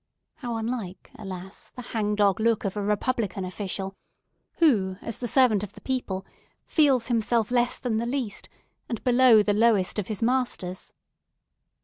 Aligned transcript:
How 0.37 0.55
unlike 0.55 1.11
alas 1.19 1.69
the 1.75 1.83
hangdog 1.93 2.39
look 2.39 2.65
of 2.65 2.75
a 2.75 2.81
republican 2.81 3.45
official, 3.45 3.93
who, 4.53 4.97
as 5.03 5.19
the 5.19 5.27
servant 5.27 5.61
of 5.61 5.73
the 5.73 5.81
people, 5.81 6.25
feels 6.65 7.05
himself 7.05 7.51
less 7.51 7.77
than 7.77 7.97
the 7.97 8.07
least, 8.07 8.49
and 8.89 9.03
below 9.03 9.43
the 9.43 9.53
lowest 9.53 9.99
of 9.99 10.07
his 10.07 10.23
masters. 10.23 10.91